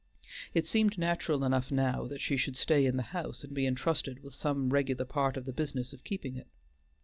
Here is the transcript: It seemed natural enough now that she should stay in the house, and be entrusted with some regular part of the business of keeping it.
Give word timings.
It 0.55 0.65
seemed 0.65 0.97
natural 0.97 1.43
enough 1.43 1.69
now 1.71 2.07
that 2.07 2.21
she 2.21 2.35
should 2.35 2.57
stay 2.57 2.87
in 2.87 2.97
the 2.97 3.03
house, 3.13 3.43
and 3.43 3.53
be 3.53 3.67
entrusted 3.67 4.23
with 4.23 4.33
some 4.33 4.71
regular 4.71 5.05
part 5.05 5.37
of 5.37 5.45
the 5.45 5.53
business 5.53 5.93
of 5.93 6.03
keeping 6.03 6.35
it. 6.35 6.47